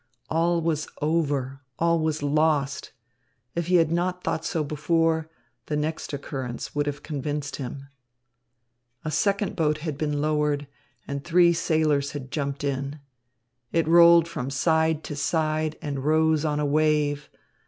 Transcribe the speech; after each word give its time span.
All 0.31 0.61
was 0.63 0.87
over, 0.99 1.61
all 1.77 1.99
was 1.99 2.23
lost. 2.23 2.91
If 3.53 3.67
he 3.67 3.75
had 3.75 3.91
not 3.91 4.23
thought 4.23 4.43
so 4.43 4.63
before, 4.63 5.29
the 5.67 5.75
next 5.75 6.11
occurrence 6.11 6.73
would 6.73 6.87
have 6.87 7.03
convinced 7.03 7.57
him. 7.57 7.87
A 9.05 9.11
second 9.11 9.55
boat 9.55 9.77
had 9.85 9.99
been 9.99 10.19
lowered, 10.19 10.65
and 11.07 11.23
three 11.23 11.53
sailors 11.53 12.13
had 12.13 12.31
jumped 12.31 12.63
in. 12.63 12.99
It 13.71 13.87
rolled 13.87 14.27
from 14.27 14.49
side 14.49 15.03
to 15.03 15.15
side 15.15 15.77
and 15.83 16.03
rose 16.03 16.45
on 16.45 16.59
a 16.59 16.65
wave. 16.65 17.29